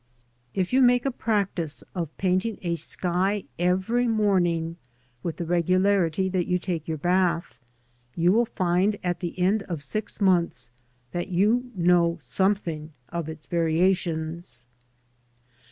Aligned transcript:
IF 0.55 0.73
you 0.73 0.81
make 0.81 1.05
a 1.05 1.11
practice 1.11 1.83
of 1.93 2.17
painting 2.17 2.57
a 2.63 2.73
sky 2.75 3.43
every 3.59 4.07
morning 4.07 4.77
with 5.21 5.37
the 5.37 5.45
regularity 5.45 6.27
that 6.27 6.47
you 6.47 6.57
take 6.57 6.87
your 6.87 6.97
bath, 6.97 7.59
you 8.15 8.31
will 8.31 8.47
find 8.47 8.97
at 9.03 9.19
the 9.19 9.39
end 9.39 9.61
of 9.69 9.83
six 9.83 10.19
months 10.19 10.71
that 11.11 11.27
you 11.27 11.69
know 11.75 12.17
something 12.19 12.93
of 13.09 13.29
its 13.29 13.45
variations. 13.45 14.65